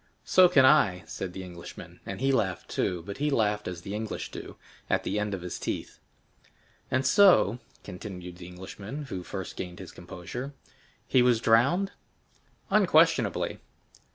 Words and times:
"So 0.25 0.49
can 0.49 0.65
I," 0.65 1.03
said 1.05 1.31
the 1.33 1.43
Englishman, 1.43 1.99
and 2.07 2.21
he 2.21 2.31
laughed 2.31 2.69
too; 2.69 3.03
but 3.05 3.17
he 3.19 3.29
laughed 3.29 3.67
as 3.67 3.83
the 3.83 3.93
English 3.93 4.31
do, 4.31 4.55
"at 4.89 5.03
the 5.03 5.19
end 5.19 5.35
of 5.35 5.43
his 5.43 5.59
teeth." 5.59 5.99
"And 6.89 7.05
so," 7.05 7.59
continued 7.83 8.37
the 8.37 8.47
Englishman 8.47 9.03
who 9.09 9.21
first 9.21 9.55
gained 9.55 9.77
his 9.77 9.91
composure, 9.91 10.53
"he 11.07 11.21
was 11.21 11.39
drowned?" 11.39 11.91
"Unquestionably." 12.71 13.59